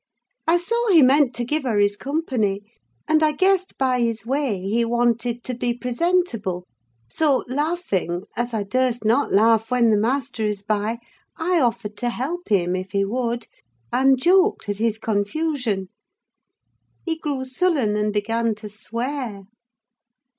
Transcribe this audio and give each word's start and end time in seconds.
I 0.47 0.57
saw 0.57 0.89
he 0.89 1.03
meant 1.03 1.35
to 1.35 1.43
give 1.45 1.61
her 1.61 1.77
his 1.77 1.95
company; 1.95 2.63
and 3.07 3.21
I 3.21 3.33
guessed, 3.33 3.77
by 3.77 4.01
his 4.01 4.25
way, 4.25 4.59
he 4.59 4.83
wanted 4.83 5.43
to 5.43 5.53
be 5.53 5.75
presentable; 5.75 6.65
so, 7.07 7.43
laughing, 7.47 8.23
as 8.35 8.51
I 8.51 8.63
durst 8.63 9.05
not 9.05 9.31
laugh 9.31 9.69
when 9.69 9.91
the 9.91 9.97
master 9.99 10.43
is 10.47 10.63
by, 10.63 10.97
I 11.37 11.59
offered 11.59 11.95
to 11.97 12.09
help 12.09 12.49
him, 12.49 12.75
if 12.75 12.93
he 12.93 13.05
would, 13.05 13.45
and 13.93 14.17
joked 14.17 14.67
at 14.69 14.79
his 14.79 14.97
confusion. 14.97 15.89
He 17.05 17.19
grew 17.19 17.43
sullen, 17.45 17.95
and 17.95 18.11
began 18.11 18.55
to 18.55 18.69
swear. 18.69 19.43